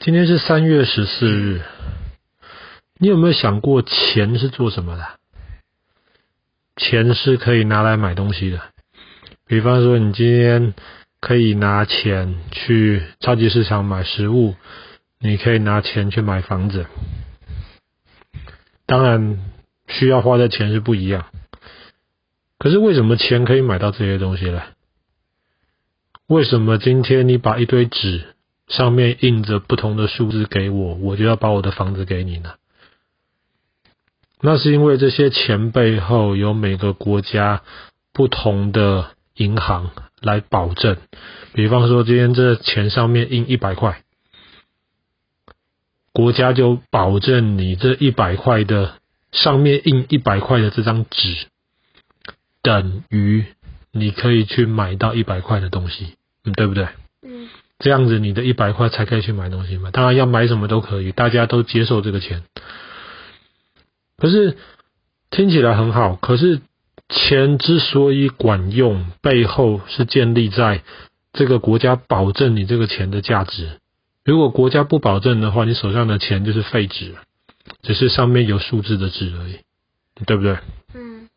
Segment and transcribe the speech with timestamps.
[0.00, 1.60] 今天是三月十四日，
[2.98, 5.04] 你有没有想过钱是做什么的？
[6.76, 8.62] 钱是可以拿来买东西的，
[9.44, 10.72] 比方说你今天
[11.20, 14.54] 可以拿钱去超级市场买食物，
[15.18, 16.86] 你可以拿钱去买房子。
[18.86, 19.40] 当然，
[19.88, 21.26] 需要花的钱是不一样。
[22.56, 24.62] 可是为什么钱可以买到这些东西呢？
[26.28, 28.36] 为什么今天你把一堆纸
[28.68, 32.54] 上面印着不同的数字给我，我就要把我的房子给你呢？
[34.40, 37.62] 那是因为这些钱背后有每个国家
[38.12, 40.96] 不同的银行来保证。
[41.54, 44.02] 比方说，今天这钱上面印一百块，
[46.12, 48.94] 国家就保证你这一百块的
[49.32, 51.48] 上面印一百块的这张纸，
[52.62, 53.44] 等于
[53.90, 56.14] 你可以去买到一百块的东西，
[56.44, 56.86] 嗯，对不对？
[57.78, 59.90] 嗯，这样子你的一百块才可以去买东西嘛。
[59.90, 62.42] 当然要买什么都可以，大家都接受这个钱。
[64.16, 64.56] 可是
[65.30, 66.60] 听起来很好，可是
[67.08, 70.82] 钱之所以管用，背后是建立在
[71.32, 73.78] 这个国家保证你这个钱的价值。
[74.24, 77.14] 如果国家不保证的话，你手上的钱就是废纸，
[77.82, 79.60] 只是上面有数字的纸而已，
[80.26, 80.58] 对不对？
[80.94, 81.28] 嗯。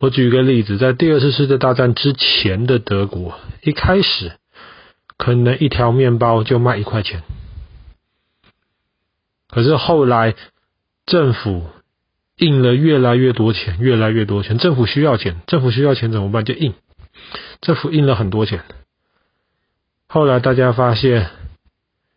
[0.00, 4.32] 我举一个例子，在第二次世界大战之前的德国，一开始
[5.22, 7.22] 可能一条面包就卖一块钱，
[9.48, 10.34] 可是后来
[11.06, 11.68] 政府
[12.38, 16.44] 印了越来越多钱，越来越多钱，政府需要钱，政府需要钱怎么办？
[16.44, 16.74] 就印，
[17.60, 18.64] 政府印了很多钱。
[20.08, 21.30] 后来大家发现，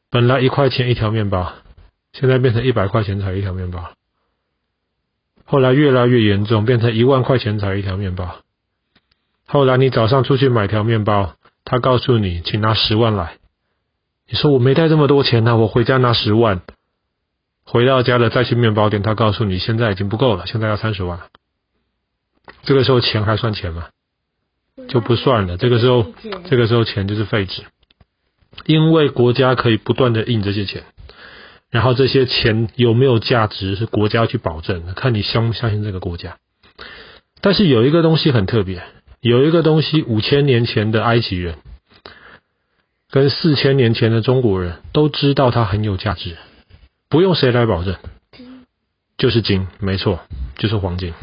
[0.09, 1.53] 本来一块钱一条面包，
[2.11, 3.91] 现在变成一百块钱才一条面包。
[5.43, 8.37] 后来越来越严重，变成一万块钱才一条面包。
[9.45, 11.35] 后来你早上出去买条面包，
[11.65, 13.37] 他告诉你，请拿十万来。
[14.29, 16.61] 你说我没带这么多钱呢，我回家拿十万。
[17.65, 21.19] 回到家了再去面包店，他告诉你现在已经不够了，现在要三十万。
[22.63, 23.87] 这个时候钱还算钱吗？
[24.87, 25.57] 就不算了。
[25.57, 26.05] 这个时候，
[26.47, 27.63] 这个时候钱就是废纸，
[28.65, 30.83] 因为国家可以不断的印这些钱。
[31.71, 36.37] 然后这些钱有没有价值是国家去保证的，看你相不相信这个国家。
[37.41, 38.83] 但是有一个东西很特别，
[39.21, 41.57] 有一个东西五千年前的埃及人
[43.15, 46.35] 跟四千年前的中国人都知道它很有价值，
[47.07, 47.95] 不用谁来保证，
[49.17, 50.19] 就是金，没错，
[50.57, 51.13] 就是黄金。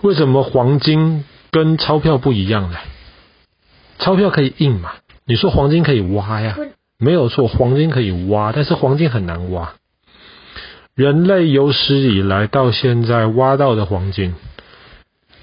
[0.00, 2.78] 为什么黄金跟钞票不一样呢？
[3.98, 4.92] 钞票可以印嘛，
[5.26, 6.56] 你说黄金可以挖呀？
[6.98, 9.74] 没有错，黄金可以挖，但是黄金很难挖。
[10.94, 14.34] 人类有史以来到现在挖到的黄金，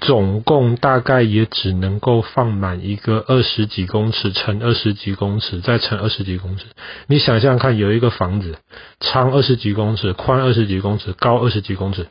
[0.06, 6.66] 总共大概也只能够放满一个二十几公尺乘二十几公尺再乘二十几公尺。
[7.06, 8.58] 你想象看，有一个房子，
[9.00, 12.06] 长二十几公尺，宽二十几公尺，高二十几公尺。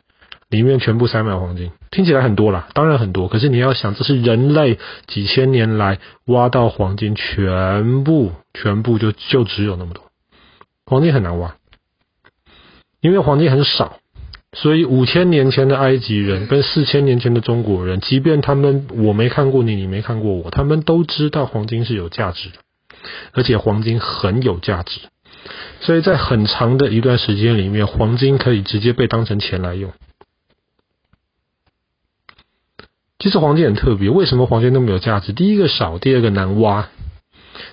[0.50, 3.28] 里面全部塞满黄金，听起来很多啦，当然很多。
[3.28, 10.04] 可是你要想，这是人类几千年来挖到黄金，全部全部就就只有那么多。
[10.86, 11.56] 黄金很难挖，
[13.00, 13.98] 因为黄金很少，
[14.54, 22.56] 所以五千年前的埃及人跟四千年前的中国人，即便他们我没看过你，你没看过我，他们都知道黄金是有价值的，
[23.32, 25.00] 而且黄金很有价值。
[25.80, 29.92] 所以在很长的一段时间里面，黄金可以直接被当成钱来用。
[33.18, 35.32] 其实黄金很特别，为什么黄金那么有价值？
[35.32, 36.88] 第一个少，第二个难挖，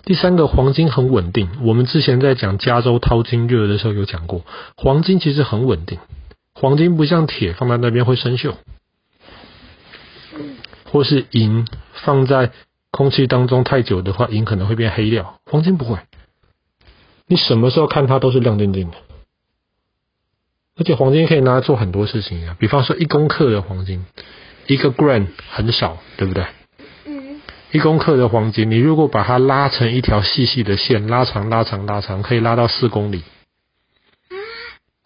[0.04, 1.48] 第三个黄金很稳定。
[1.64, 4.42] 我们之前在讲加州淘金热的时候有讲过，
[4.76, 6.00] 黄金其实很稳定。
[6.54, 8.56] 黄金不像铁放在那边会生锈，
[10.86, 11.68] 或是银
[12.04, 12.52] 放在
[12.92, 15.40] 空气当中太久的话，银可能会变黑掉。
[15.46, 16.00] 黄金不会，
[17.28, 18.98] 你什么时候看它都是亮晶晶的。
[20.78, 24.06] 而且黄金可以拿来做很多事情啊，比方说一公克的黄金。
[24.68, 26.46] 一个 gram 很少，对不对？
[27.06, 27.42] 嗯。
[27.72, 33.24] 一公克的黄金，你如果把它拉成一条细细的线，拉长、拉长、拉长，可以拉到四公里。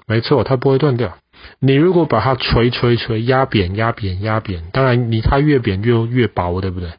[0.06, 1.18] 没错，它不会断掉。
[1.60, 6.92] 你如果把它锤、锤、锤，压扁、压扁、压扁，当然你它越扁越越薄，对不对？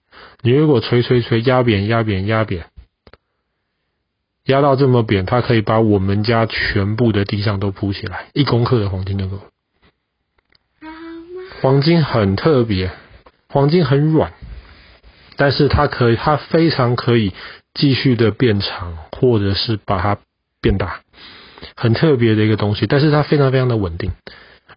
[0.43, 2.67] 你如果锤、锤、锤，压扁、压扁、压扁，
[4.45, 8.27] 压到这么扁，它可以把我们家全部的地上都铺起来。
[8.33, 9.41] 一公克的黄金能够。
[11.63, 12.91] 黄金很特别，
[13.49, 14.33] 黄金很软，
[15.37, 17.33] 但是它可以，它非常可以
[17.75, 20.19] 继续的变长，或者是把它
[20.61, 21.01] 变大，
[21.75, 22.87] 很特别的一个东西。
[22.87, 24.13] 但是它非常非常的稳定，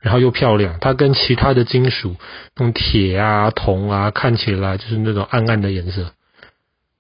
[0.01, 0.77] 然后又漂亮。
[0.79, 2.15] 它跟其他的金属，
[2.57, 6.11] 用铁啊、铜啊，看起来就是那种暗暗的颜色，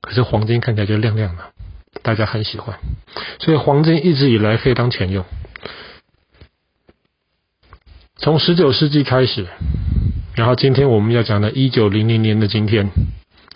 [0.01, 1.43] 可是黄金看起来就亮亮的，
[2.03, 2.77] 大家很喜欢。
[3.39, 5.25] 所以黄金一直以来可以当钱用。
[8.17, 9.47] 从十九世纪开始，
[10.35, 12.89] 然后今天我们要讲的一九零零年的今天，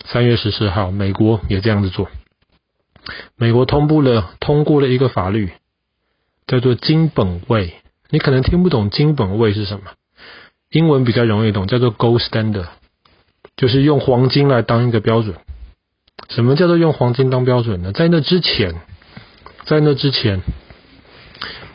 [0.06, 2.08] 三月十四号，美国也这样子做。
[3.36, 5.52] 美国通过了通过了一个法律，
[6.46, 7.74] 叫做金本位。
[8.10, 9.92] 你可能听不懂金本位是什么，
[10.70, 12.68] 英文比较容易懂，叫做 Gold Standard，
[13.56, 15.34] 就是用黄金来当一个标准。
[16.28, 17.92] 什么叫做用黄金当标准呢？
[17.92, 18.74] 在那之前，
[19.64, 20.40] 在那之前，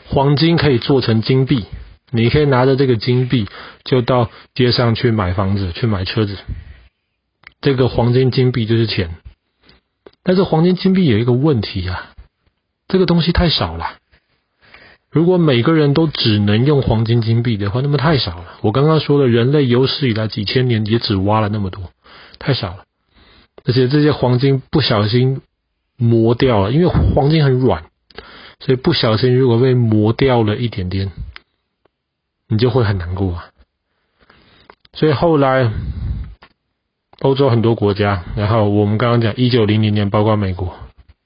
[0.06, 1.66] 黄金可以做成金币。
[2.12, 3.46] 你可以拿着这个金币，
[3.84, 6.36] 就到街上去买房子，去买车子。
[7.60, 9.14] 这个黄金金币就是钱。
[10.24, 12.10] 但是黄金金币有一个问题啊，
[12.88, 13.98] 这个东西太少了。
[15.10, 18.58] 如果每个人都只能用黄金金币的话，那么太少了。
[18.62, 21.90] 我刚刚说了，人类有史以来几千年也只挖了那么多，
[22.38, 22.84] 太少了。
[23.64, 25.42] 而且这些黄金不小心
[25.96, 27.84] 磨掉了，因为黄金很软，
[28.60, 31.10] 所以不小心如果被磨掉了一点点。
[32.52, 33.50] 你就会很难过啊，
[34.92, 35.70] 所以后来
[37.20, 40.74] 欧洲很多国家，然后我们刚刚讲一九零零年，包括美国，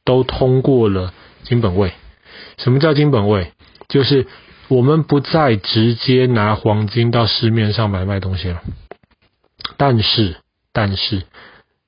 [0.05, 1.95] 都通过了金本位。
[2.59, 3.53] 什么叫金本位？
[3.89, 4.27] 就是
[4.69, 8.63] 我们不再直接拿黄金到市面上买卖东西了，
[9.77, 10.37] 但是
[10.73, 11.25] 但是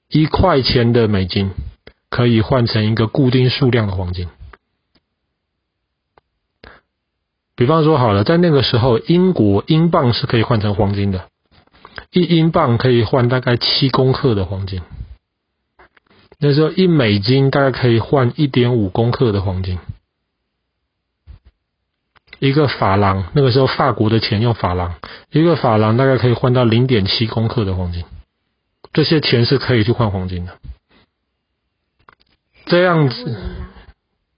[0.09, 1.51] 一块钱的美金
[2.11, 4.29] 可以换成一个固定数量的黄金。
[7.57, 11.29] 比方说好了，在那个时候，英国英镑是可以换成黄金的，
[12.13, 14.83] 一英镑可以换大概七公克的黄金。
[16.39, 19.79] 那时候一美金大概可以换一点五公克的黄金。
[22.39, 24.95] 一个法郎，那个时候法国的钱用法郎，
[25.31, 28.05] 一个法郎大概可以换到零点七公克的黄金。
[28.93, 30.59] 这些钱是可以去换黄金的。
[32.67, 33.37] 这样子，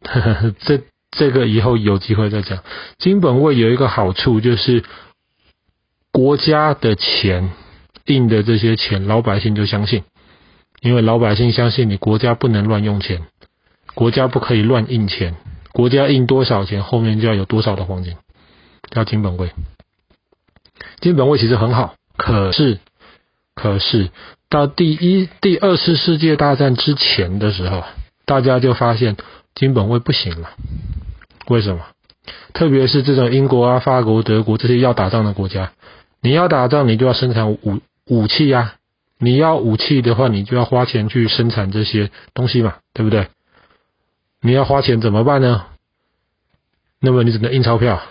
[0.02, 0.82] 呵 呵这。
[1.10, 2.62] 这个以后有机会再讲。
[2.98, 4.84] 金本位有一个好处，就是
[6.12, 7.50] 国家的钱
[8.04, 10.04] 印的这些钱，老百姓就相信，
[10.82, 13.26] 因为老百姓相信你国家不能乱用钱，
[13.94, 15.34] 国家不可以乱印钱，
[15.78, 18.16] 国家印多少钱，后面就要有多少的黄金，
[18.90, 19.52] 叫金本位。
[20.98, 22.80] 金本位其实很好，可是
[23.54, 24.10] 可是
[24.50, 27.84] 到第一、第二次世界大战之前的时候，
[28.26, 29.16] 大家就发现
[29.54, 30.50] 金本位不行了。
[31.46, 31.82] 为什么？
[32.54, 35.70] 特别是这种英国啊、法国、德国这些要打仗的国家，
[36.20, 38.74] 你要打仗，你就要生产武武器呀。
[39.20, 43.28] 你要武器的话，你就要花钱去生产这些东西嘛，对不对？
[44.40, 45.66] 你要花钱怎么办呢？
[47.00, 48.02] 那么你只能印钞票。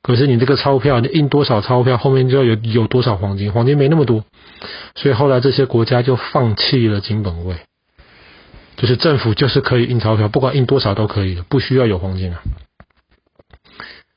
[0.00, 4.24] 可是你这个钞票，你印多少钞票，后面就要有有多少黄金，黄金没那么多，
[4.94, 7.56] 所以后来这些国家就放弃了金本位，
[8.76, 12.40] 就是政府就是可以印钞票，不管印多少都可以的，不需要有黄金啊。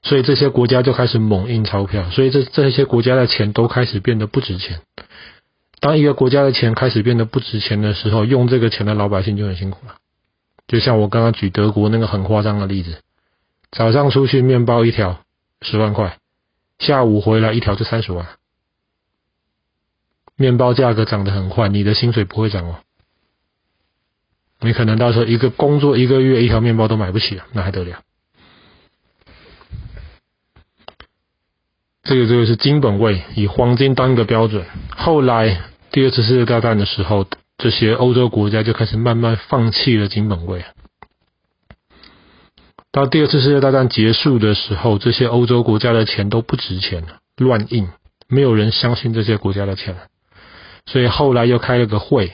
[0.04, 4.82] 所以这些国家就开始猛印钞票，所以这这些国家的钱都开始变得不值钱。
[5.80, 9.96] 当一个国家的钱开始变得不值钱的时候，用这个钱的老百姓就很辛苦了。
[10.72, 13.02] 就像我刚刚举德国那个很夸张的例子，
[13.74, 15.20] 早上出去面包一条
[15.62, 16.18] 十万块，
[16.80, 18.26] 下午回来一条就三十万。
[20.38, 22.78] 面包价格涨得很快，你的薪水不会涨哦。
[24.62, 28.02] 你可能到时候一个工作一个月一条面包都买不起了，那还得了？
[32.04, 34.66] 这个这个是金本位，以黄金当一个标准。
[34.96, 37.28] 后来第二次世界大战的时候，
[37.62, 40.66] 这些欧洲国家就开始慢慢放弃了金本位。
[42.92, 47.88] 到第二次世界大战结束的时候，这些欧洲国家的钱都不值钱了，乱印，
[48.28, 50.02] 没有人相信这些国家的钱了。
[50.88, 52.32] 所以后来又开了个会，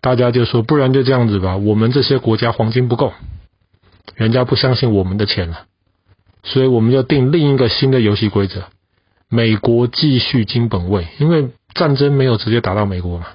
[0.00, 3.12] 大家就说，不然就这样子吧，我们这些国家黄金不够，
[4.14, 5.66] 人家不相信我们的钱了，
[6.44, 8.62] 所以我们就定另一个新的游戏规则。
[9.28, 13.26] 美国继续金本位，因为战争没有直接打到美国嘛，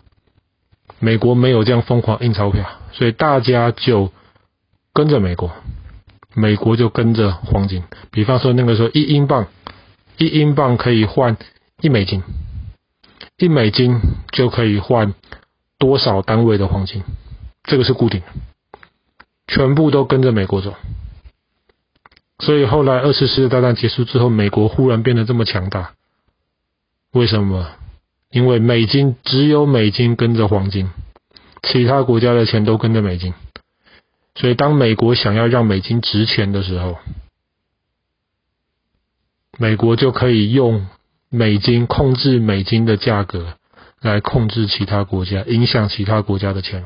[1.00, 4.12] 美国没有这样疯狂印钞票，所以大家就
[4.94, 5.52] 跟着美国，
[6.34, 7.84] 美国就跟着黄金。
[8.12, 9.48] 比方说那个时候，一英镑，
[10.18, 11.38] 一英镑可以换
[11.82, 12.24] 一美金，
[13.38, 14.00] 一美金
[14.32, 15.14] 就可以换
[15.78, 17.04] 多少单位的黄金，
[17.64, 18.28] 这个是固定的，
[19.48, 20.74] 全部都跟着美国走。
[22.40, 25.92] 所以后来二次世界大战结束之后，美国忽然变得这么强大，
[27.12, 27.68] 为什么？
[28.30, 30.90] 因为美金只有美金跟着黄金，
[31.64, 33.34] 其他国家的钱都跟着美金。
[34.36, 36.98] 所以当美国想要让美金值钱的时候，
[39.58, 40.88] 美国就可以用
[41.30, 43.58] 美金控制美金的价格，
[44.02, 46.86] 来控制其他国家，影响其他国家的钱。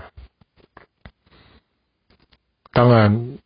[2.71, 3.37] 当然。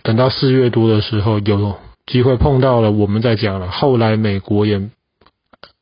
[0.00, 3.70] 等到四月多的时候有机会碰到了，我们再讲了。
[3.70, 4.88] 后来美国也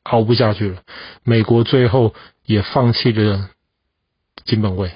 [0.09, 0.81] 熬不下去了，
[1.23, 2.13] 美国最后
[2.45, 3.49] 也放弃了
[4.45, 4.91] 金本位。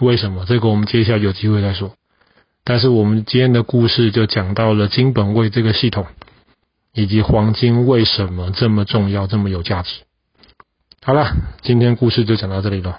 [0.00, 0.44] 为什么？
[0.46, 1.94] 这个我们接下来有机会再说。
[2.62, 6.06] 但是我们今天的故事就讲到了金本位这个系统，
[6.92, 9.90] 以及黄金为什么这么重要、这么有价值。
[11.02, 12.96] 好了，今天故事就讲到这里了。